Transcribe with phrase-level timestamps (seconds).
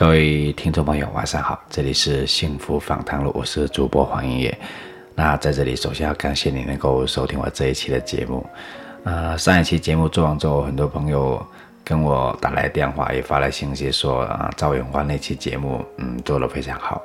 [0.00, 4.58] 各位听众朋友，晚上好，这里是幸福访谈录，我是主播黄英业。
[5.14, 8.42] 那在这里，首先要感谢你能够收听我这一期的节目。
[9.04, 11.44] 呃，上一期节目做完之后，很多朋友
[11.84, 17.02] 跟我打来电话，也发来信息说啊，赵永华那期节目，嗯，做的非常好。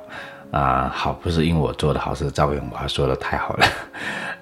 [0.50, 3.66] 啊，好不是因为我做的好，是赵永华说的太好了。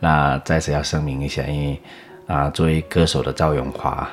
[0.00, 1.80] 那再次要声明一下，因为
[2.26, 4.08] 啊，作为歌手的赵永华。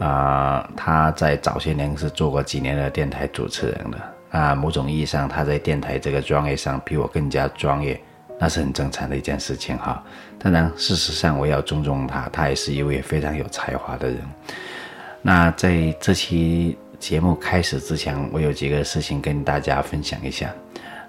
[0.00, 3.98] 啊，他在早些年是做过几年的电台主持人的
[4.30, 8.00] 啊，某种意义上，他在电台这个专业上比我更加专业，
[8.40, 10.02] 那是很正常的一件事情哈。
[10.38, 14.18] 当然，事实上我要尊重他，他也是一位非常有才华的人。
[15.20, 20.50] 那在这期节目开始之前，我有几个事情跟大家分享一下。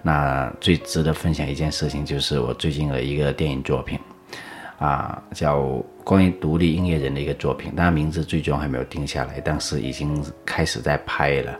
[0.03, 3.97] 那最值得分享一件事情就是我最近的一个电影作品。
[4.77, 5.61] 啊，叫
[6.03, 11.55] 关于独立音乐人的一个作品，当然名字最终还没有定下来，但是已经开始在拍了。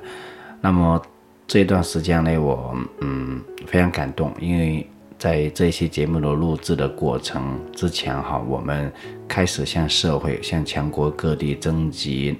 [0.59, 0.99] 那么
[1.45, 4.89] 这段时间呢，我嗯非常感动，因为
[5.21, 8.91] 在这一期节目的录制的过程之前哈，我们
[9.27, 12.35] 开始向社会、向全国各地征集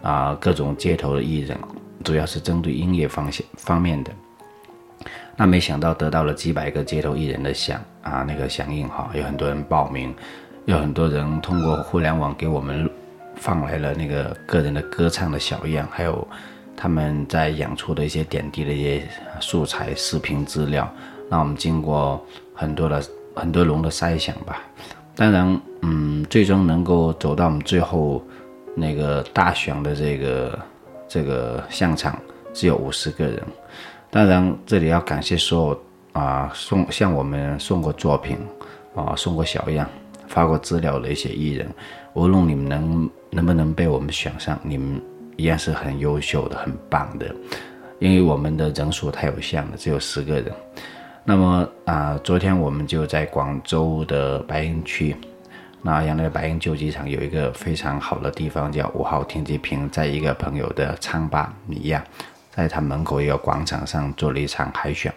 [0.00, 1.54] 啊各种街头的艺人，
[2.02, 4.10] 主要是针对音乐方向方面的。
[5.36, 10.14] 那没想到得到了几百个街头艺人的响啊，那个响应哈，有很多人报名，
[10.64, 12.88] 有很多人通过互联网给我们
[13.36, 16.26] 放来了那个个人的歌唱的小样，还有
[16.74, 19.06] 他们在演出的一些点滴的一些
[19.38, 20.90] 素材、视频资料。
[21.32, 23.02] 那我们经过很多的
[23.34, 24.60] 很多轮的筛选吧，
[25.16, 28.22] 当然，嗯，最终能够走到我们最后
[28.74, 30.58] 那个大选的这个
[31.08, 32.18] 这个现场，
[32.52, 33.42] 只有五十个人。
[34.10, 38.36] 当然，这里要感谢所有啊送向我们送过作品
[38.94, 39.88] 啊送过小样
[40.28, 41.66] 发过资料的一些艺人，
[42.12, 45.00] 无论你们能能不能被我们选上，你们
[45.38, 47.34] 一样是很优秀的、很棒的。
[48.00, 50.52] 因为我们的人数太有限了，只有十个人。
[51.24, 55.16] 那么啊，昨天我们就在广州的白云区，
[55.80, 62.04] 那原来白云旧机场有一个非常好的地方，叫五号停机坪，在一个朋友的餐吧米亚。
[62.50, 65.10] 在他门口一个广场上做了一场海选，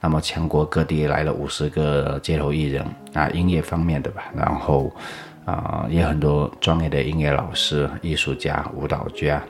[0.00, 4.88] 那么全国各地来了五十个街头艺人啊，音乐方面的吧，然后
[5.44, 9.42] 啊也很多专业的音乐老师、艺术家、舞蹈家，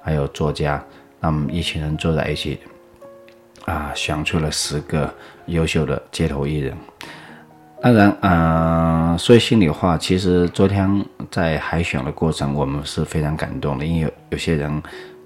[0.00, 0.80] 还有作家，
[1.18, 2.60] 那么一群人坐在一起
[3.64, 5.12] 啊，选出了十个
[5.46, 6.76] 优秀的街头艺人。
[7.82, 14.82] 当然，嗯，说心里话，其实昨天在海选的过程，我们是非常感动的，因为有些人。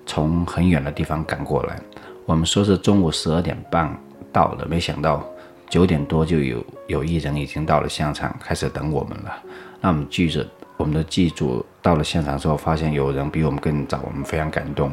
[0.07, 1.81] 从很远的地方赶过来，
[2.27, 3.91] 我们说是中午十二点半
[4.31, 5.25] 到的，没想到
[5.71, 9.35] 九点多就有有艺人已经到了现场，开始等我们了。
[9.81, 10.47] 那我们记者，
[10.77, 14.93] 我们的记者到了现场之后，发现有人比我们更早，我们非常感动。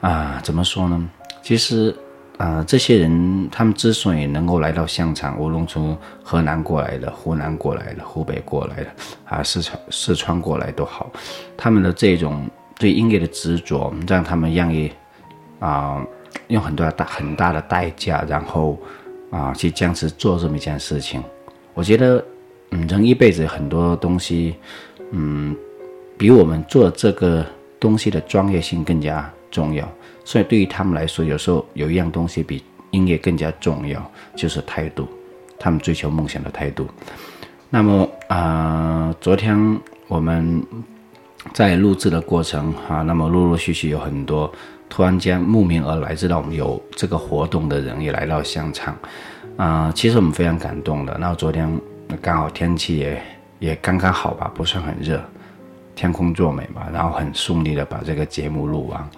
[0.00, 1.10] 啊，怎么说呢？
[1.42, 1.94] 其实，
[2.40, 8.90] 啊，这些人他们之所以能够来到现场，无论从河南过来的、湖南过来的、湖北过来的，
[9.26, 11.10] 啊，四川四川过来都好，
[11.56, 12.48] 他们的这种。
[12.80, 14.90] 对音乐的执着，让他们愿意
[15.58, 16.02] 啊，
[16.48, 18.78] 用很多大很大的代价，然后
[19.30, 21.22] 啊去坚持做这么一件事情。
[21.74, 22.24] 我觉得，
[22.70, 24.54] 嗯，人一辈子很多东西，
[25.10, 25.54] 嗯，
[26.16, 27.44] 比我们做这个
[27.78, 29.88] 东西的专业性更加重要。
[30.24, 35.08] 所以对于他们来说，有时候有一样东西比音乐更加重要，就是态度。
[35.58, 36.86] 他们追求梦想的态度。
[37.68, 39.78] 那么啊，昨天
[40.08, 40.62] 我们。
[41.54, 44.52] 在录制的过程啊，那么陆陆续续有很多
[44.90, 48.94] 突然间慕名而来知道我们有这个活动的人也来到现场，
[49.56, 51.16] 啊，其实我们非常感动的。
[51.18, 51.80] 那昨天
[52.20, 53.22] 刚好天气也
[53.58, 55.18] 也刚刚好吧，不算很热，
[55.96, 59.10] 天空作美吧，然后很顺利的把这个节目录完。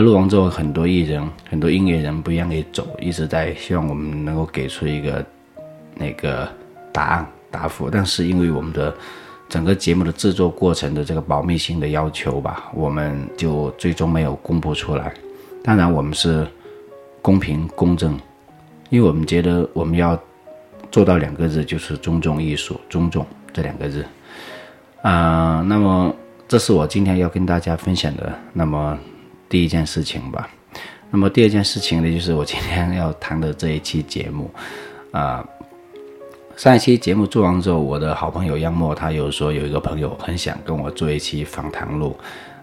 [0.00, 5.24] 录完之后很多艺人、很多音乐人不愿意走，一直在希望我们能够给出一个
[5.94, 6.48] 那个
[6.92, 8.94] 答案答复，但是因为我们的。
[9.50, 15.10] 整个节目的制作过程的这个保密性的要求吧，我们就最终没有公布出来。
[15.64, 16.46] 当然，我们是
[17.22, 18.12] 公平公正，
[18.90, 20.20] 因为我们觉得我们要
[20.92, 24.04] 做到两个字，就是尊重艺术，尊重这两个字。
[25.00, 26.14] 啊，那么
[26.46, 28.98] 这是我今天要跟大家分享的那么
[29.48, 30.48] 第一件事情吧。
[31.10, 34.50] 那么第二件事情呢，就是我今天要谈的这一期节目
[35.12, 35.46] 啊。
[36.56, 42.18] 上一期节目做完之后，我的好朋友杨默他有说有一个朋友很想跟我做一期访谈录，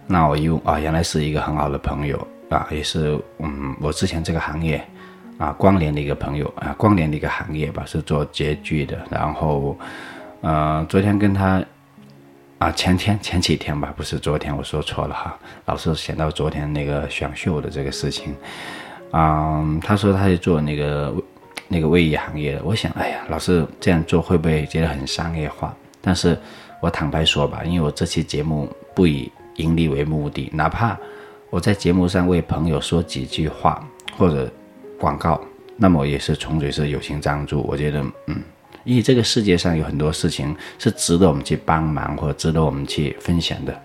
[0.05, 4.85] 那我又啊，原来是一个很好的朋友啊，也是嗯，我之前这个行业
[5.37, 8.97] 啊关联的一个朋友啊，关联的一个行业吧，是做洁具的。
[9.09, 9.77] 然后
[10.41, 11.63] 呃，昨天跟他
[12.57, 18.35] 啊，前天前几天吧，不是昨天，我说错了哈，老是想到昨天那个选秀的这个事情
[19.11, 21.13] 啊，他说他是做那个。
[21.67, 25.75] 那个卫浴行业的，我想，哎呀，老是这样做会不会觉得很商业化？
[25.99, 26.37] 但是
[26.79, 30.95] 我坦白说吧，因为我这期节目不以盈利为目的，哪怕
[31.49, 33.83] 我在节目上为朋友说几句话
[34.15, 34.47] 或者
[34.99, 35.41] 广告，
[35.75, 37.61] 那么也是纯粹是友情赞助。
[37.63, 38.39] 我觉得，嗯，
[38.85, 43.77] 因为这个世界上有很多事情是值得我们去帮忙或值得我们去分享的。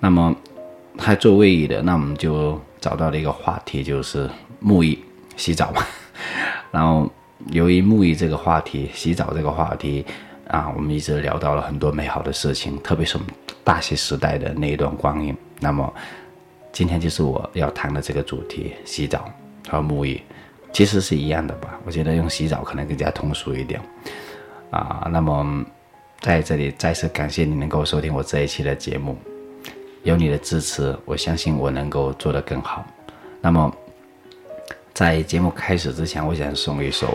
[0.00, 0.36] 那么
[0.98, 4.28] 他做卫浴的，那我们就找到了一个话题，就是
[4.62, 4.98] 沐浴、
[5.36, 5.82] 洗澡嘛。
[6.70, 7.10] 然后，
[7.52, 10.04] 由于沐浴这个话题、洗澡这个话题，
[10.48, 13.30] 啊，我们一直聊到了很多美好的事情，特别是我们
[13.62, 15.34] 大学时代的那一段光阴。
[15.60, 15.92] 那么，
[16.72, 19.32] 今天就是我要谈的这个主题——洗澡
[19.68, 20.20] 和沐浴，
[20.72, 21.78] 其实是一样的吧？
[21.84, 23.80] 我觉得用洗澡可能更加通俗一点。
[24.70, 25.64] 啊，那么
[26.20, 29.16] 在这里再次感谢你能够收听我这一期的节目，
[30.02, 32.86] 有你的支持，我相信我能够做得更好。
[33.40, 33.74] 那么。
[34.94, 37.14] 在节目开始之前，我想送一首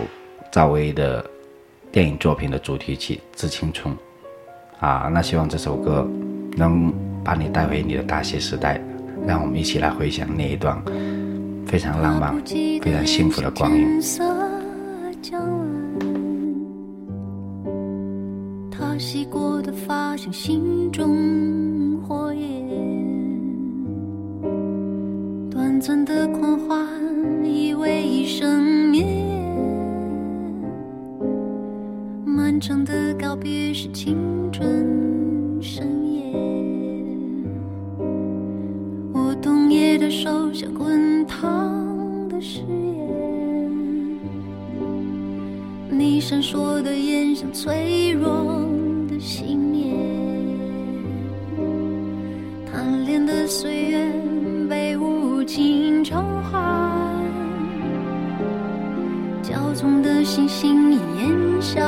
[0.50, 1.25] 赵薇的
[1.91, 3.94] 电影作品的主题曲《致青春》
[4.79, 6.09] 啊，那希望这首歌
[6.55, 6.94] 能
[7.25, 8.81] 把你带回你的大学时代，
[9.27, 10.81] 让我们一起来回想那一段
[11.74, 14.00] 非常浪漫、非常幸福的光阴。
[18.70, 22.70] 他洗过的发像心中火焰，
[25.50, 26.88] 短暂的狂欢。
[27.44, 29.04] 以为一生灭，
[32.24, 34.16] 漫长的告别是青
[34.52, 36.02] 春深夜。
[40.13, 44.19] 手像滚烫的誓言，
[45.89, 48.63] 你闪烁的眼像脆弱
[49.10, 49.98] 的信念，
[52.71, 54.07] 贪恋的岁月
[54.69, 56.62] 被无情偿还。
[59.42, 61.81] 骄纵的星星已烟消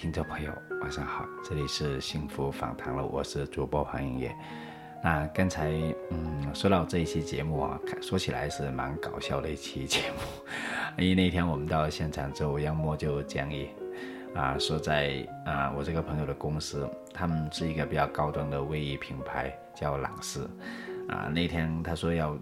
[0.00, 4.34] 听众朋友，晚上好，这里是幸福访谈了，我是主播黄英业。
[5.04, 5.70] 那刚才
[6.10, 10.16] 嗯，说到这一期节目啊，说起来是蛮搞笑的一期节目，
[10.96, 13.68] 因为那天我们到现场之后，杨默就讲议，
[14.34, 20.40] 啊，说在啊我这个朋友的公司，他们是一个比较高端的卫浴品牌，叫朗仕。
[21.10, 22.38] 啊，那天他说要，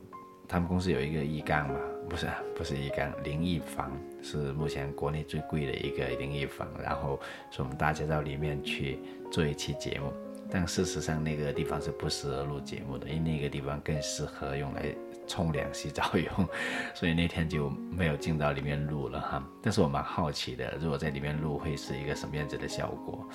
[0.47, 8.99] 他们公司有一个浴缸嘛，不是不是浴缸，淋浴房是目前国内最贵的一个淋浴房，然后说我们大家到里面去
[9.31, 10.12] 做一期节目。
[10.50, 14.87] 但事实上，那个地方是不适合录节目的，因为那个地方更适合用来
[15.27, 16.49] 冲凉、洗澡用，
[16.97, 19.47] 所以那天就没有进到里面录了哈。
[19.62, 23.29] 但是我蛮好奇的，如果在里面录会是一个什么样子的效果？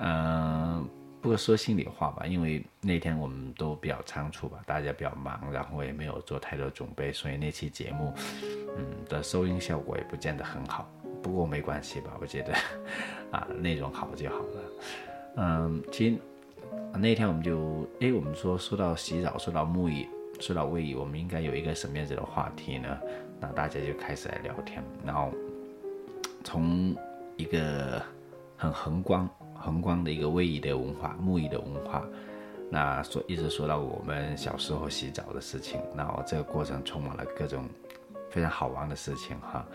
[0.00, 0.86] 嗯，
[1.24, 8.12] 不过说心里话吧，因为那天我们都比较仓促吧，大家比较忙，然后也没有做太多准备，所以那期节目，
[8.76, 10.86] 嗯的收音效果也不见得很好。
[11.22, 12.52] 不过没关系吧，我觉得
[13.32, 14.62] 啊，内容好就好了。
[15.36, 16.18] 嗯，其实。
[16.92, 20.06] 那天我们就，哎，我们说说到洗澡，说到沐浴，
[20.40, 22.98] 说到卫浴，我们应该有一个什么样子的话题呢？
[23.40, 25.32] 那大家就开始来聊天，然后
[26.44, 26.94] 从
[27.38, 28.02] 一个
[28.58, 29.26] 很宏观、
[29.64, 32.04] 宏观的一个卫浴的文化、沐浴的文化，
[32.70, 37.66] 那说一直说到我们小时候洗澡的事情，然后这个过程充满了各种
[38.30, 39.66] 非常好玩的事情哈。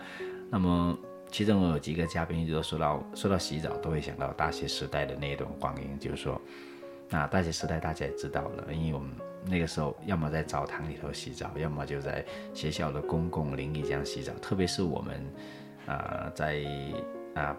[0.48, 0.96] 那么
[1.30, 6.40] 其中有几个嘉宾一直都说到，说到洗澡都会想到大学时代的那段光阴，就是说。
[7.12, 9.10] 那大学时代大家也知道了，因为我们
[9.44, 14.32] 那个时候要么在澡堂里头洗澡，要么就在学校的公共淋浴间洗澡。
[14.34, 15.20] 特别是我们，
[15.86, 16.64] 啊，在
[17.34, 17.56] 啊，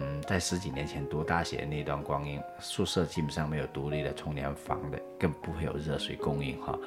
[0.00, 6.78] 嗯，在十几年前读大学那段光阴，宿舍基本上没有独立的冲凉房的，更不会有热水供应哈。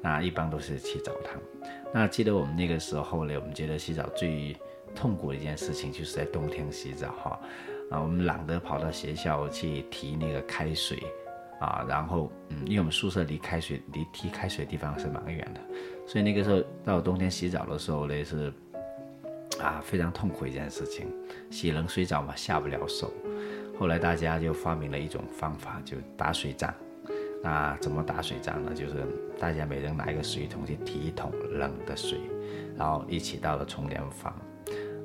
[0.00, 1.40] 那一般都是去澡堂。
[1.92, 4.56] 那记得我们那个时候呢，我们觉得洗澡最
[4.94, 7.40] 痛苦的一件事情就是在冬天洗澡哈。
[7.90, 11.02] 啊，我们懒得跑到学校去提那个开水。
[11.60, 15.60] 啊，然后，嗯，因为我们宿舍离开水、离提开水的地方是蛮远的，
[16.08, 18.52] 所以那个时候到冬天洗澡的时候呢，是
[19.60, 21.06] 啊非常痛苦一件事情，
[21.50, 23.12] 洗冷水澡嘛下不了手。
[23.78, 26.72] 后来大家就发明了一种方法，就打水仗。
[27.42, 28.72] 那怎么打水仗呢？
[28.72, 29.04] 就是
[29.38, 32.20] 大家每人拿一个水桶去提一桶冷的水，
[32.76, 34.34] 然后一起到了冲凉房。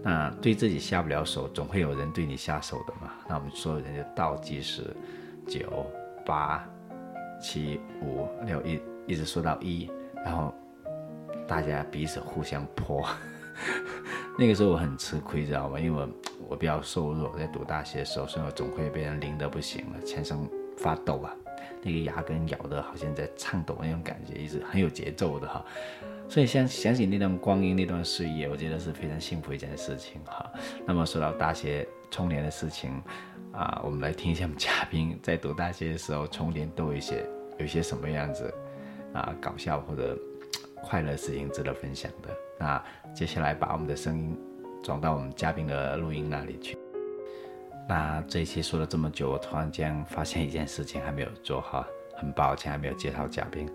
[0.04, 3.12] 那对自己下不了手，总会有人对你下手的嘛。
[3.28, 4.96] 那我们所有人就倒计时，
[5.48, 5.86] 九。
[6.26, 6.62] 八、
[7.42, 9.90] 七、五、六，一一直说到一，
[10.26, 10.54] 然后
[11.48, 13.08] 大家彼此互相泼。
[14.40, 15.80] 那个时候我很吃亏，知道吗？
[15.80, 16.10] 因为我
[16.50, 20.38] 我比较瘦弱，在读大学的时候，所以我总会被人淋得不行了，全身
[20.78, 21.34] 发抖啊，
[21.82, 25.66] 那个牙根咬得好像在颤抖那种感觉，一直很有节奏的哈。
[26.30, 30.50] 所以想想起那段光阴、那段岁月，我觉得是非常幸福一件事情哈。
[30.86, 33.02] 那么说到大学冲年的事情。
[33.54, 37.26] 啊，我们来听一下我们嘉宾在读大学的时候，充电都有一些
[37.58, 38.54] 有一些什么样子
[39.14, 40.16] 啊，搞笑或者
[40.84, 42.30] 快乐事情值得分享的。
[42.60, 42.84] 那
[43.14, 44.38] 接下来把我们的声音
[44.84, 46.78] 转到我们嘉宾的录音那里去。
[47.88, 51.86] 那这一期说了这么久，我突然间发现一件事情还没有做哈，
[52.16, 53.70] 很抱歉还没有介绍嘉宾。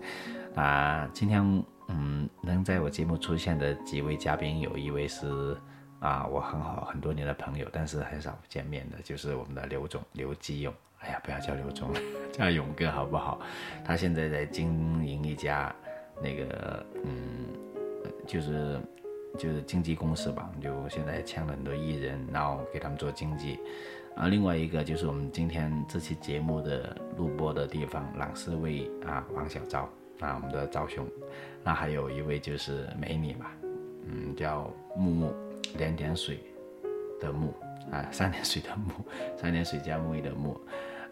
[0.55, 1.41] 啊，今天
[1.87, 5.57] 嗯，能在我节目出现的几位嘉宾，有一位是。
[5.99, 10.73] 啊，我很好很多年的朋友，但是很少见面的，就是我们的刘总刘基勇。
[10.99, 11.99] 哎呀，不要叫刘总了，
[12.29, 13.39] 叫勇哥好不好？
[13.85, 15.73] 他现在在经营一家
[16.21, 17.47] 那个嗯，
[18.25, 18.79] 就是
[19.37, 23.59] 就是经纪公司吧，就现在签了很多艺人，然后给他们做经纪。
[24.15, 29.89] 啊，另外一个就是我们今天这期节目的录播的地方，朗仕卫啊，王小昭
[30.19, 31.07] 啊，我们的昭兄。
[31.63, 33.55] 那还有一位就是美女吧，
[34.07, 35.33] 嗯，叫木木。
[35.79, 36.37] 两点水
[37.19, 37.51] 的木
[37.89, 38.91] 啊，三点水的木，
[39.35, 40.59] 三点水加木的木，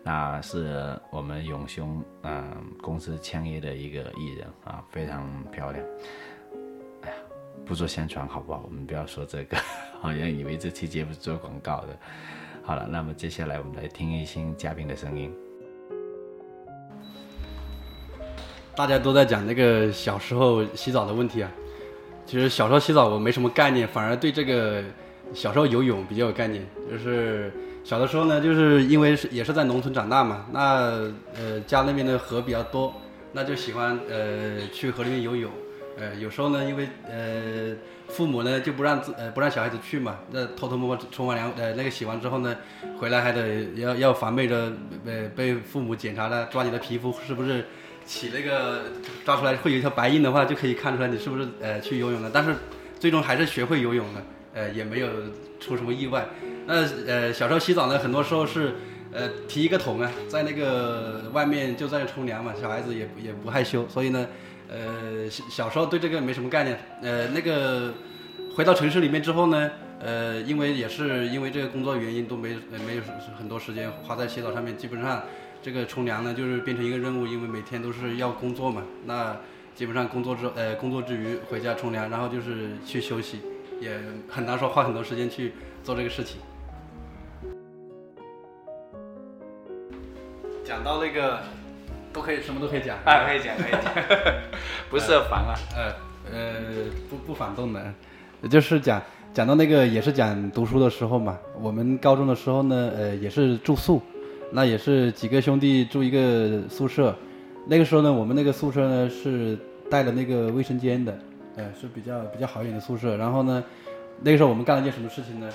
[0.03, 5.83] 那是我们永兄嗯公司签约的一个艺人啊，非常漂亮。
[7.65, 8.63] 不做宣传好不好？
[8.65, 9.57] 我们不要说这个，
[10.01, 11.97] 好像以为这期节目是做广告的。
[12.63, 15.33] 好了，那么接下来我们来听一听嘉宾的声音。
[18.75, 21.51] 大家都在讲那个小时候洗澡的问题啊。
[22.25, 24.83] 其实小时候洗澡我没什么概念，反而对这个
[25.33, 26.65] 小时候游泳比较有概念。
[26.89, 27.51] 就是
[27.83, 32.93] 小的时候呢，就是因为是也是在农村长大嘛，那呃家那边的河比较多，
[33.33, 35.51] 那就喜欢呃去河里面游泳。
[36.01, 37.75] 呃有时候呢，因为呃
[38.09, 42.57] 父母呢就不让自呃不让小孩子去嘛，那偷偷摸摸冲完凉呃那个洗完之后呢，
[42.99, 44.73] 回来还得要要防备着
[45.05, 47.65] 被被父母检查了，抓你的皮肤是不是。
[48.03, 48.81] 起那个
[49.23, 52.31] 抓出来会有一条白印的话，就可以看出来你是不是呃去游泳了。
[52.33, 52.55] 但是
[52.99, 54.23] 最终还是学会游泳了，
[54.55, 55.07] 呃也没有
[55.59, 56.27] 出什么意外。
[56.65, 58.73] 那呃小时候洗澡呢，很多时候是
[59.13, 64.27] 呃提一个桶啊，在那个外面就在那冲凉嘛，小孩子也也不害羞，所以呢
[64.71, 66.79] 呃小小时候对这个没什么概念。
[67.01, 67.93] 呃那个
[68.55, 73.01] 回到城市里面之后呢，呃，因为也是因为这个工作原因，都没没有
[73.37, 74.75] 很多时间花在洗澡上面。
[74.77, 75.23] 基本上，
[75.61, 78.83] 这个冲凉呢，就是变成一个任务，因为每天都是要工作嘛。
[79.05, 79.37] 那
[79.73, 83.39] 基本上工作之呃工作之余回家冲凉，然后就是去休息，
[83.79, 83.97] 也
[84.27, 86.41] 很难说花很多时间去做这个事情。
[90.63, 91.41] 讲到那个，
[92.13, 93.93] 都可以什么都可以讲啊，可以讲可以讲，
[94.89, 95.55] 不设防啊。
[95.75, 95.93] 呃
[96.31, 96.61] 呃，
[97.09, 97.83] 不不反动的，
[98.47, 99.01] 就是讲
[99.33, 101.37] 讲到那个也是讲读书的时候嘛。
[101.59, 104.01] 我们高中的时候呢，呃，也是住宿，
[104.51, 107.13] 那也是几个兄弟住一个宿舍。
[107.65, 109.57] 那个时候呢，我们那个宿舍呢是
[109.89, 111.17] 带了那个卫生间的，
[111.55, 113.17] 呃，是比较比较好一点的宿舍。
[113.17, 113.63] 然后呢，
[114.21, 115.49] 那个时候我们干了件什么事情呢？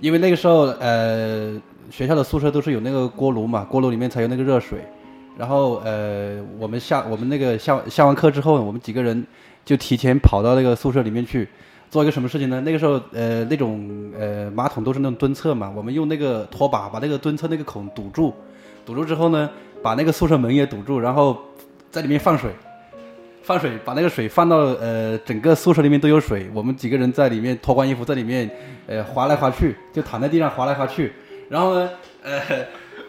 [0.00, 1.60] 因为那个时候呃。
[1.90, 4.80] 学校的宿舍都是有那个锅炉嘛，锅炉里面才有那个热水。
[5.38, 9.24] 然后呃，我们下我们那个下下完课之后，我们几个人
[9.64, 11.48] 就提前跑到那个宿舍里面去，
[11.88, 12.60] 做一个什么事情呢？
[12.62, 18.34] 那个时候呃，那种呃马桶都是那种蹲厕嘛，我们用那个拖把把那个蹲厕那个孔堵住，
[18.84, 19.48] 堵住之后呢，
[19.80, 21.38] 把那个宿舍门也堵住，然后
[21.88, 22.50] 在里面放水，
[23.42, 28.50] 放水把那个水放到呃整个宿舍里面都有水，我们几个人在里面脱光衣服在里面
[28.88, 31.12] 呃滑来滑去，就躺在地上滑来滑去。
[31.48, 31.88] 然后呢，
[32.22, 32.40] 呃，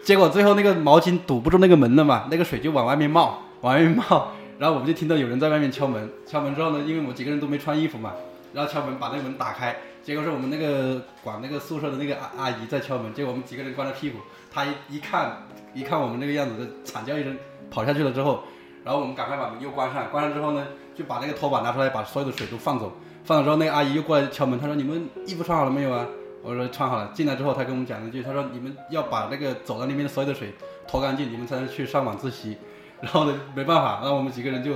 [0.02, 4.32] 结果最后那个毛巾堵不住那个门了嘛，那个水就往外面冒，往外面冒。
[4.58, 8.12] 然后我们就听到有人在外面敲门，敲门之后呢，因为我们几个人都没穿衣服嘛，
[8.52, 14.18] 然后敲门把那个门打开，结果是我们那个管那个宿舍的那个阿阿姨在敲门，结果我们几个人光着屁股，
[14.50, 17.34] 她一一看，一看我们那个样子，惨叫一声
[17.70, 18.42] 跑下去了之后，
[18.84, 22.92] 然后我们赶快把门又关上，关上之后呢，就把那个拖把拿出来，把所有的水都放走，
[23.24, 26.06] 放走之后那个阿姨又过来敲门，她说你们衣服穿好了没有啊？
[26.42, 30.54] 我说穿好了，进来之后他跟我们讲了一句，他说你们要把那个走廊里面的所有的水
[30.88, 32.56] 拖干净，你们才能去上晚自习。
[33.00, 34.72] 然后呢，没办法，那我们几个人就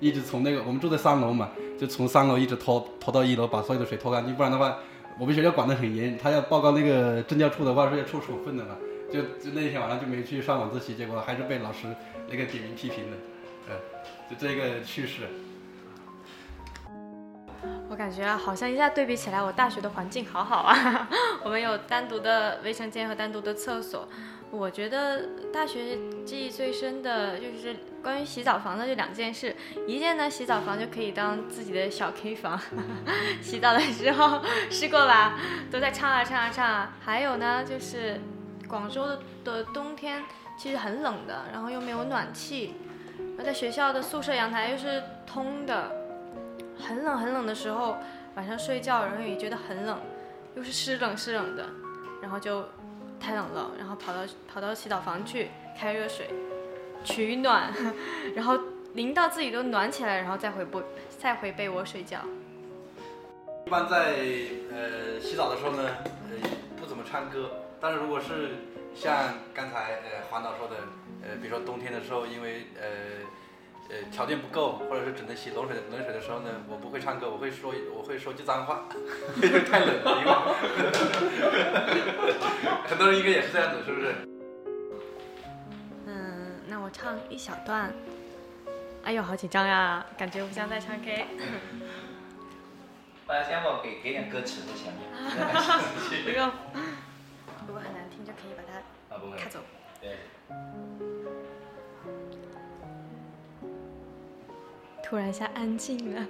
[0.00, 4.34] 一直从那个我们住在三楼嘛，就从三楼一直拖拖到一楼，把所有的水拖干净。
[4.34, 4.76] 不然的话，
[5.18, 8.76] 我们学校管得很严，他要报告那个政教处的话是要处处分的嘛。
[9.12, 11.86] 就就那天晚上就没去上晚自习，结果还是被老师
[12.28, 13.16] 那个点名批评的，
[13.68, 13.76] 呃，
[14.28, 15.22] 就这个趣事。
[17.96, 21.08] 感觉好像一下对比起来，我大学的环境好好啊。
[21.42, 24.08] 我们有单独的卫生间和单独的厕所。
[24.50, 29.54] 我觉得大学记忆最深的就是关于洗澡房的这两件事。
[29.88, 32.58] 一件呢，洗澡房就可以当自己的小 K 房，
[33.42, 35.36] 洗澡的时候试过吧，
[35.70, 36.92] 都在唱啊唱啊唱啊。
[37.04, 38.20] 还有呢，就是
[38.68, 40.22] 广州的的冬天
[40.56, 42.76] 其实很冷的，然后又没有暖气，
[43.36, 46.05] 而在学校的宿舍阳台又是通的。
[46.78, 47.96] 很冷很冷的时候，
[48.34, 49.98] 晚上睡觉，然后也觉得很冷，
[50.54, 51.68] 又是湿冷湿冷的，
[52.20, 52.66] 然后就
[53.18, 56.28] 太冷了，然后跑到跑到洗澡房去开热水
[57.02, 57.72] 取暖，
[58.36, 58.58] 然后
[58.94, 60.80] 淋到自己都暖起来，然后再回被
[61.18, 62.18] 再回被窝睡觉。
[63.66, 64.14] 一般在
[64.70, 65.82] 呃洗澡的时候呢，
[66.30, 68.56] 呃不怎么唱歌，但是如果是
[68.94, 70.76] 像刚才呃黄导说的，
[71.22, 73.26] 呃比如说冬天的时候，因为呃。
[73.88, 78.84] 呃，条件不够，或者是只能洗冷水冷水的时候呢，我不会唱歌，我会说我会说句脏话，
[79.36, 80.32] 因为太冷了，因为
[82.88, 84.14] 很多人应该也是这样子，是不是？
[86.06, 87.92] 嗯，那我唱一小段。
[89.04, 91.26] 哎呦，好紧张呀，感觉不像在唱 K。
[93.24, 95.02] 大家先我给给点歌词在前面。
[96.24, 96.50] 不用，
[97.68, 98.80] 如果很难听就可以把它
[99.36, 99.60] 卡走。
[100.00, 100.16] 对。
[105.08, 106.26] 突然一下安静了，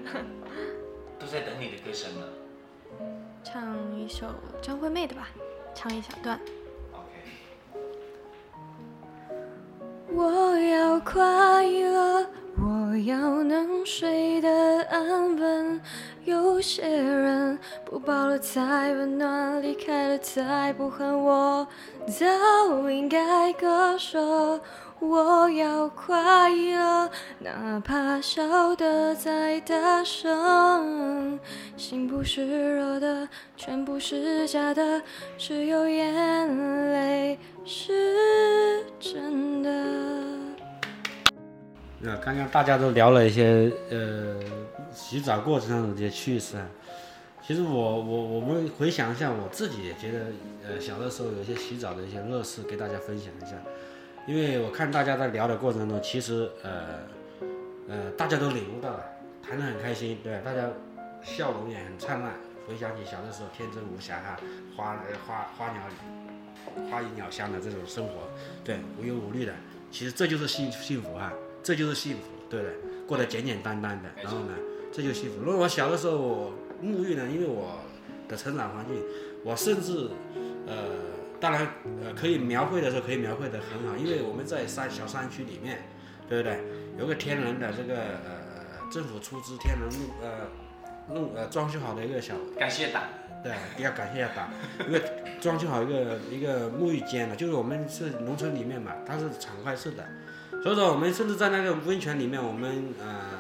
[1.19, 2.27] 都在等你的歌声呢。
[3.43, 4.27] 唱一首
[4.61, 5.31] 张惠妹的吧，
[5.75, 6.39] 唱一小段。
[10.13, 12.27] 我要快乐，
[12.59, 15.81] 我要能睡得安稳。
[16.27, 21.67] 有些人不抱了才温暖，离开了才不恨，我
[22.07, 24.61] 早应该割舍。
[24.99, 31.39] 我要快乐，哪怕笑得再大声。
[31.77, 35.03] 心不是热的，全部是假的，
[35.37, 39.71] 只有眼泪是真的。
[42.01, 44.41] 那刚刚大家都聊了一些呃
[44.93, 46.67] 洗澡过程中的这些趣事啊。
[47.47, 50.27] 其实我我我们回想一下，我自己也觉得
[50.67, 53.53] 呃小的时候有一些洗澡的一些乐事，给大家分享一下。
[54.27, 56.99] 因为我看大家在聊的过程中，其实呃
[57.89, 59.05] 呃大家都领悟到了，
[59.43, 60.69] 谈得很开心，对，大家
[61.23, 62.35] 笑容也很灿烂。
[62.67, 64.37] 回想起小的时候天真无瑕哈，
[64.77, 65.83] 花花花鸟
[66.91, 68.29] 花语鸟香的这种生活，
[68.65, 69.55] 对，无忧无虑的，
[69.93, 72.75] 其实这就是幸幸福哈，这就是幸福，对不对？
[73.07, 74.53] 过得简简单单的，然后呢，
[74.93, 75.37] 这就幸福。
[75.45, 77.79] 如果我小的时候我沐浴呢，因为我
[78.27, 79.01] 的成长环境，
[79.45, 80.09] 我甚至
[80.67, 80.75] 呃，
[81.41, 81.67] 当然
[82.03, 85.85] 呃可以描绘的时候可以描绘的很好，因为我们在山小山区里面，
[86.29, 86.59] 对不对？
[86.99, 87.95] 有个天然的这个
[88.25, 93.03] 呃政府出资天然弄呃弄呃装修好的一个小感谢党。
[93.45, 93.53] 对，
[93.85, 94.49] 要感谢一下党，
[94.89, 95.01] 一个
[95.41, 100.05] 装修好一个一个沐浴间的，就是我们是农村里面嘛，它是敞开式的，
[100.65, 103.39] 所以说我们甚至在那个温泉里面，我们呃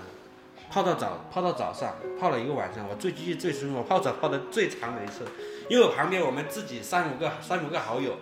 [0.70, 5.24] 泡到早泡到早上，泡了一个晚上，我最记忆最深，我泡澡泡的最长的一次，
[5.68, 8.16] 因为旁边我们自己三五个三五个好友，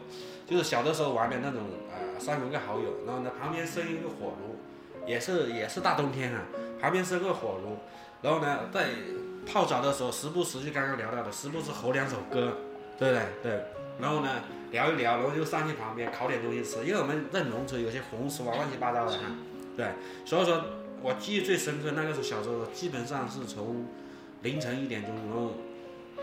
[0.46, 4.56] 就是小的时候玩的那种呃三五个好友，然后呢旁边生一个火炉，
[5.06, 6.42] 也是也是大冬天啊，
[6.80, 7.78] 旁边生个火炉，
[8.22, 8.86] 然后呢在。
[9.46, 12.54] 泡澡的时候，时不时就刚刚聊到的，时不时吼两首歌，
[12.98, 13.20] 对不对？
[13.42, 13.64] 对。
[14.00, 19.18] 然后呢，聊一聊，然后就上去旁边烤点东西吃，因为我们在农村有些红薯啊，乱七八糟的哈。
[19.76, 19.86] 对。
[20.24, 20.64] 所以说
[21.02, 23.86] 我记忆最深刻，那个时候小时候基本上是从
[24.40, 25.52] 凌晨一点钟，然后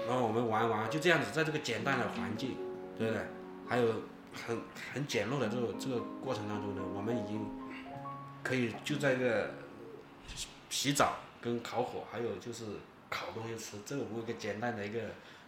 [0.08, 2.56] 然后我们玩玩，就这样子，在这个简单的环境，
[2.98, 3.22] 对不对？
[3.68, 3.88] 还有
[4.34, 4.58] 很
[4.94, 7.46] 很简陋的这个这个过程当中呢，我们已经
[8.44, 9.52] 可以就在这个
[10.70, 12.66] 洗澡跟烤火，还有就是。
[13.14, 14.98] 烤东西吃，这个五个简单的一个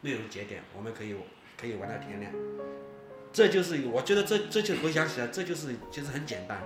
[0.01, 1.15] 内容节点，我们可以
[1.57, 2.29] 可以玩到天亮。
[3.31, 6.57] 这就是我觉得这这就回想起来，这就是其实很简单，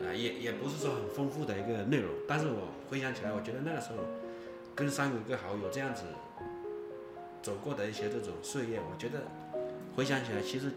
[0.00, 2.10] 啊，也也不是说很丰富的一个内容。
[2.26, 3.98] 但是我回想起来，我觉得那个时候
[4.74, 6.04] 跟三五个好友这样子
[7.44, 9.22] 走过的一些这种岁月，我觉得
[9.94, 10.72] 回想起来其实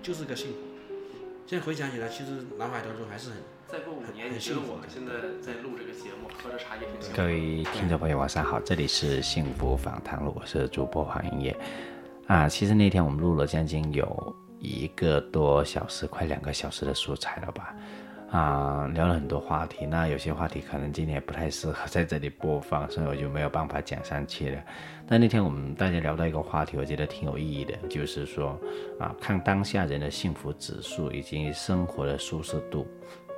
[0.00, 0.56] 就是个幸福。
[1.44, 3.38] 现在回想起来，其实脑海当中还是很。
[3.66, 11.58] 再过五年，你觉得我们现在在录这个节目，喝着茶也挺各位听众朋友，晚上好，这里是幸福访谈录，我是主播黄英业。
[12.28, 17.74] 啊，其实那天我们录了将近有一个多小时，快两个小时的素材了吧？
[18.30, 24.62] 啊，聊了很多话题，那有些话题可能今天也不太适合在这里播放，所以我就没有办法讲上去了。
[25.06, 28.60] 但那天我们大家聊到一个话题，我觉得挺有意义的，就是说
[29.00, 32.86] 啊，看当下人的幸福指数以及生活的舒适度。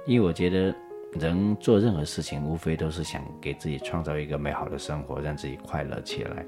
[0.06, 0.74] 因为我觉得，
[1.12, 6.44] 人做任何事情，无非都是想给自己创造一个美好的生活，让自己快乐起来。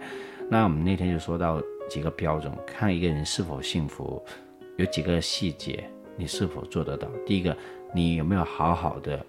[0.51, 4.21] 那我们那天就说到几个标准，看一个人是否幸福，
[4.79, 5.85] 有几个细节，
[6.17, 7.07] 你是否做得到？
[7.27, 7.57] 第一个，
[7.95, 9.25] 你有没有好好的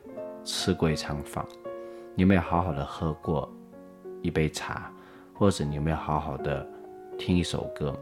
[0.46, 1.46] 吃过一餐饭？
[2.16, 3.52] 你有没有好好的喝过
[4.22, 4.90] 一杯茶？
[5.34, 6.66] 或者你有没有好好的
[7.18, 7.94] 听一首歌？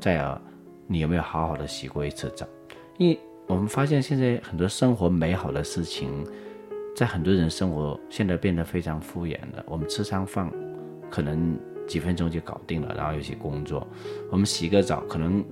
[0.00, 0.40] 再而，
[0.86, 2.46] 你有没有好好的洗过一次澡？
[2.96, 6.24] 因为我们发现现在很多生活美好的事情，
[6.96, 9.62] 在很多人生活现在变得非常敷衍了。
[9.66, 10.50] 我们吃餐饭，
[11.10, 13.86] 可能几分钟就搞定了，然后有些工作，
[14.30, 15.44] 我们洗个澡可能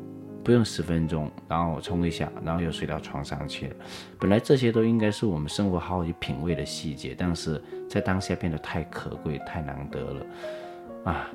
[0.42, 3.76] 不用十分钟，然后我冲一下，然后又睡到床上去了。
[4.18, 10.26] 本来这些都应该是我们生活好好去品味的细节，但是在当下变得太可贵、太难得了
[11.04, 11.28] 啊！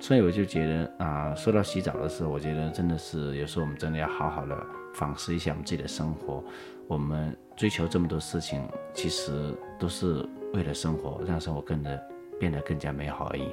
[0.00, 4.56] 所以我就觉得啊，说到洗澡的时候，我觉得真的是有时候我们真的要好好的。
[4.94, 6.40] 反思一下我们自己的生活，
[6.86, 8.62] 我们追求这么多事情，
[8.92, 12.00] 其实都是为了生活，让生活更的
[12.38, 13.48] 变得更加美好而已。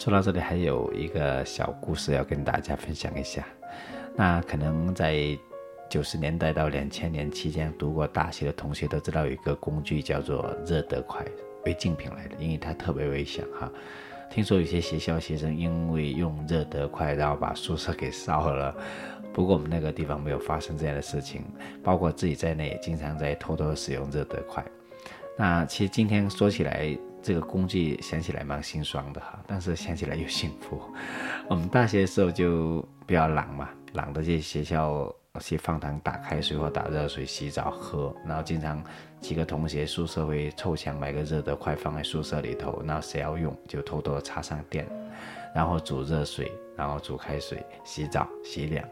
[0.00, 3.46] 说到这里，还有一个小故事要跟大家分享一下。
[4.16, 5.38] 那可能在
[5.90, 11.22] 九十年代到两千年期间读过大学的同学都知道，有一个工具叫做热得快，
[11.66, 13.70] 为竞品来的，因为它特别危险哈。
[14.30, 18.74] 听说有些学校学生因为用热得快，然后把宿舍给烧了。
[19.34, 21.44] 不过我们那个地方没有发生这样的事情，
[21.84, 24.64] 包括自己在内，也经常在偷偷使用热得快。
[25.36, 30.80] 那其实今天说起来，这个工具想起来蛮心酸的哈，但是想起来又幸福。
[31.48, 35.14] 我们大学的时候就比较懒嘛，懒得去学校。
[35.40, 38.82] 去饭堂打开水或打热水洗澡喝，然后经常
[39.20, 44.84] 几个同学宿舍会凑钱买个热得快放在宿舍里头，然后谁要用就偷偷插上电，
[45.54, 48.84] 然后煮热水，然后煮开水洗澡洗脸。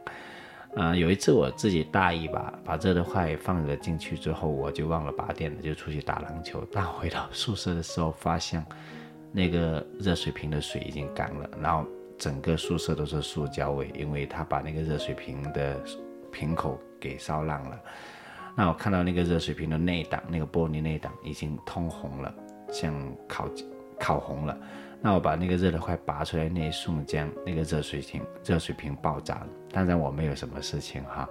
[0.78, 6.64] 啊，有一次我自己大意吧，把热得快放了进去之后，我就忘了拔电了，就出去打篮球。
[6.70, 8.64] 但回到宿舍的时候，发现
[9.32, 11.84] 那个热水瓶的水已经干了，然后
[12.16, 15.78] 整个宿舍都是塑胶味，因为他把那个热水瓶的。
[16.30, 17.80] 瓶口给烧烂了，
[18.54, 22.32] 那我看到那个热水瓶的内挡，那个玻璃内挡已经通红了，
[22.70, 22.94] 像
[23.26, 23.48] 烤
[23.98, 24.56] 烤红了。
[25.00, 29.46] 那我把那个热的快拔出来，那一瞬间，那个热水瓶热水瓶爆炸了。
[29.70, 31.28] 当然我没有什么事情哈。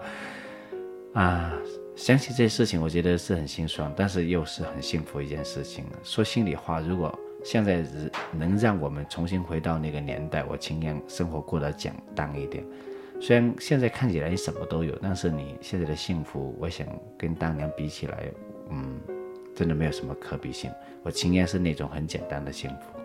[1.14, 1.52] 啊，
[1.96, 5.84] 想起这些事情，我觉得是很心酸，但是又是很幸福一件事情。
[6.04, 7.84] 说心里话，如果现在
[8.32, 12.64] 能让我们重新回到那个年代，我情愿生活过得简单一点。
[13.20, 18.32] 虽然现在看起来什么都有，但是你现在的幸福，我想跟当年比起来，
[18.70, 19.00] 嗯，
[19.58, 20.72] 真的没有什么可比性。
[21.02, 23.00] 我情愿是那种很简单的幸福。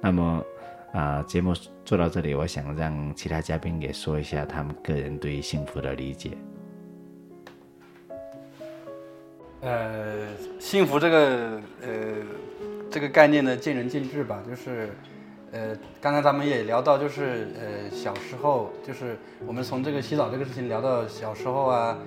[0.00, 0.44] 那么
[0.92, 1.54] 啊、节目
[1.84, 6.30] 做到这里，我想让其他嘉宾也说一下他们个人对于幸福的理解。
[9.60, 10.28] 呃，
[10.58, 11.90] 幸福这个呃
[12.90, 14.42] 这个概念呢，见仁见智吧。
[14.48, 14.88] 就是
[15.52, 21.98] 呃，刚才咱们也聊到，就是呃小时候，就是我们从这个洗澡这个事情聊到小时候啊，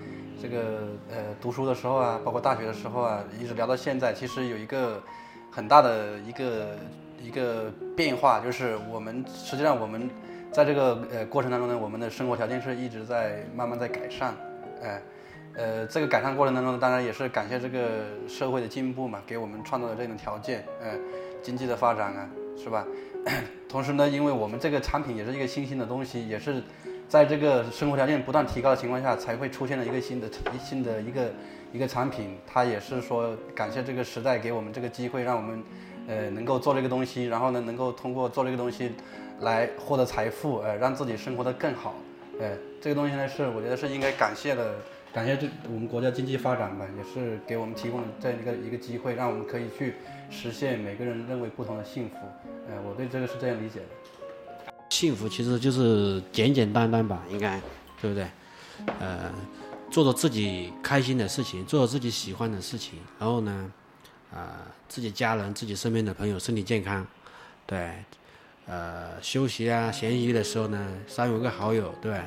[0.41, 5.01] 这个呃读书的时候啊，包括大学的时候啊，一直聊到现在，其实有一个
[5.51, 6.77] 很大的一个
[7.21, 10.09] 一个变化，就是我们实际上我们
[10.51, 14.33] 在这个呃过程当中呢，我们的生活条件是一直在慢慢在改善，
[14.81, 15.01] 哎、
[15.55, 20.97] 呃，这个改善过程当中呢，当然也是感谢这个社会的进步嘛，给我们创造的这种条件，呃，
[21.43, 22.85] 经济的发展啊，是吧？
[23.67, 26.63] 同时呢，因为我们这个产品也是一个新兴的东西，也是
[27.09, 30.29] 在这个生活条件不断提高的情况下，才会出现了一个新的
[30.63, 31.31] 新的一个
[31.73, 32.37] 一个产品。
[32.45, 35.63] 它也是说感谢这个时代给我们这个机会，让我们
[36.07, 38.91] 呃能够做这个东西，然后呢能够通过做这个东西
[39.39, 41.95] 来获得财富，呃，让自己生活得更好。
[42.39, 44.75] 呃，这个东西呢是我觉得是应该感谢的，
[45.11, 49.95] 感谢这我们国家经济发展吧，也是给我们提供了这样一个一个机会，让我们可以去
[50.29, 52.17] 实现每个人认为不同的幸福。
[52.69, 54.18] 呃，我对这个是这样理解的。
[54.99, 57.57] 幸福其实就是简简单单吧，应该
[58.01, 58.27] 对不对？
[58.99, 59.31] 呃，
[59.89, 63.71] 做着自己开心的事情，做着自己喜欢的事情，然后呢，
[64.33, 64.59] 啊、
[64.89, 67.07] 自己家人、自己身边的朋友身体健康，
[67.65, 67.93] 对，
[68.67, 72.19] 呃，休息啊、闲余的时候呢，三五个好友，对，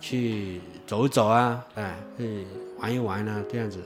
[0.00, 2.46] 去走一走啊，哎，去
[2.78, 3.80] 玩一玩啊，这样子，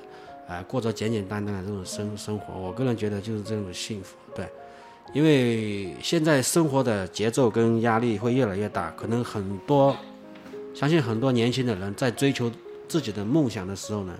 [0.46, 4.46] 啊、过着简简单单的这种生生活，我个人觉得就是这种幸福，对。
[5.14, 9.96] 因为现在生活的节奏跟压力会越来越大，可能很多，
[10.74, 12.50] 相信很多年轻的人在追求
[12.86, 14.14] 自己的梦想的时候呢，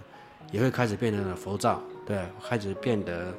[0.51, 3.35] 也会开始变得浮躁，对，开始变得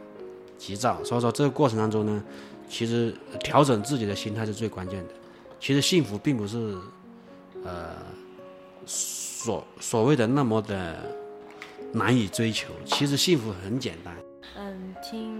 [0.58, 1.04] 急躁。
[1.04, 2.24] 所以说这个过程当中呢，
[2.70, 5.14] 其实调整自己的心态是最关键的。
[5.60, 6.78] 其实幸福并不是，
[7.66, 7.90] 呃，
[8.86, 10.96] 所所谓的那么的
[11.92, 14.16] 难以追求，其实幸福很简单。
[14.56, 15.39] 嗯，听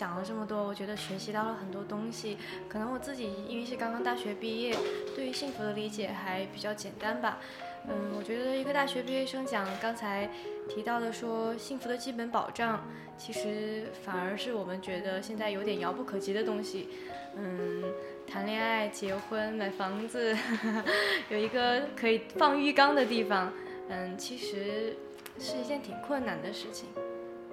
[0.00, 2.38] 讲了这么多，我觉得学习到了很多东西。
[2.70, 4.74] 可能我自己因为是刚刚大学毕业，
[5.14, 7.38] 对于幸福的理解还比较简单吧。
[7.86, 10.30] 嗯，我觉得一个大学毕业生讲刚才
[10.70, 12.82] 提到的说幸福的基本保障，
[13.18, 16.88] 其实反而是我们觉得现在有点遥不可及的东西。
[17.36, 17.84] 嗯，
[18.26, 20.34] 谈恋爱、结婚、买房子，
[21.28, 23.52] 有一个可以放浴缸的地方，
[23.90, 24.96] 嗯，其实
[25.38, 26.88] 是一件挺困难的事情。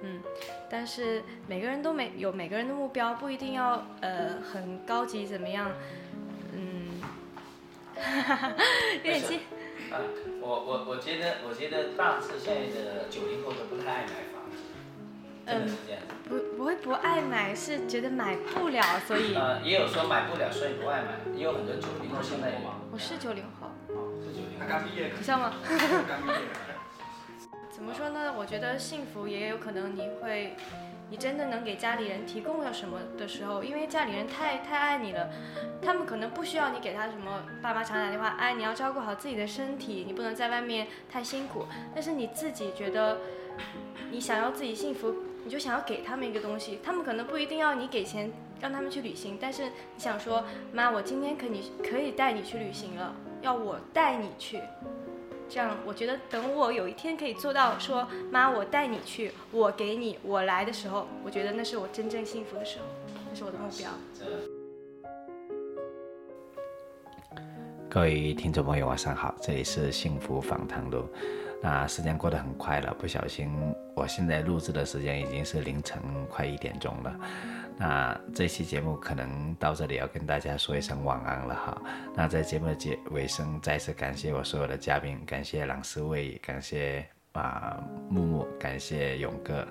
[0.02, 0.20] 嗯，
[0.70, 5.70] 但是每个人都没有每个人的目标，不一定要呃很高级怎么样，
[6.52, 7.00] 嗯，
[9.02, 9.36] 有点激，
[9.90, 9.98] 啊，
[10.40, 14.58] 我我我觉得，我觉得大致现在的九零后都不太爱买房子，
[15.46, 16.02] 真的是这样。
[16.28, 22.56] 不不会不爱买，是觉得买不了，所以呃，也有说买不了，所以不爱买，也有很多九零后现在也
[22.92, 24.66] 我是九零后，哦是九零后。
[24.68, 25.54] 刚毕业，不像吗？
[26.06, 26.77] 刚毕业。
[27.78, 28.34] 怎么说呢？
[28.36, 30.56] 我觉得幸福也有可能你会，
[31.10, 35.30] 你真的能给家里人提供了什么的时候，因为家里人太太爱你了，
[35.80, 41.66] 他们可能不需要你给他什么，爸妈常打电话，哎，你要照顾好自己的身体，你不能在外面太辛苦。
[41.94, 43.18] 但是你自己觉得，
[44.10, 45.14] 你想要自己幸福，
[45.44, 54.60] 你就想要给他们一个东西，他们可能不一定要你给钱让他们去旅行，但是你想说，妈，我今天可你可以带你去旅行了，要我带你去。
[55.48, 62.84] 这样，我觉得等我有一天可以做到说，妈，我带你去，我给你，我来的时候，我觉得那是我真正幸福的时候，
[63.30, 63.90] 那是我的目标。
[67.88, 71.08] 各位听众朋友，晚上好，这里是幸福访谈录。
[71.60, 73.50] 那时间过得很快了，不小心，
[73.94, 77.20] 我现在录制的时间已经是凌晨快一点钟了。
[77.76, 81.82] 那这期节目可能到这里要跟大家说一声晚安了哈。
[82.14, 89.66] 那在节目的结尾声，再次感谢我所有的嘉宾，感谢朗思卫，感谢啊、木木，感谢勇哥，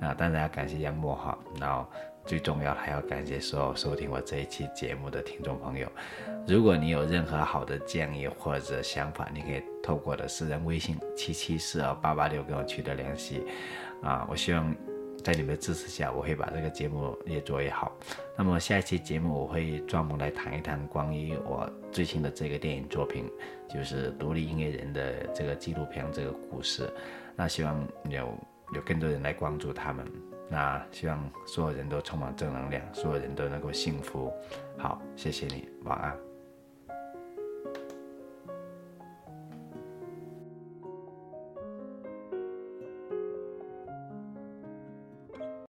[0.00, 1.38] 那当然要感谢杨默哈。
[1.60, 1.86] 然后
[2.26, 5.88] 最重要还要感谢所有收听我这一期节目的听众朋友。
[6.46, 13.42] 如果你有任何好的建议或者想法，你可以透过我的私人微信七七四二八八六跟我取得联系。
[14.02, 14.74] 啊，我希望
[15.22, 17.92] 在你们的支持下，我会把这个节目越做越好。
[18.36, 23.30] 那么下一期节目我会专门来谈一谈关于我最新的这个电影作品，
[23.68, 26.88] 就是独立音乐人的这个纪录片这个故事。
[27.36, 28.38] 那希望有
[28.74, 30.06] 有更多人来关注他们。
[30.50, 34.32] 那希望所有人都充满正能量，所有人都能够幸福。
[34.76, 36.29] 好，谢谢你，晚安。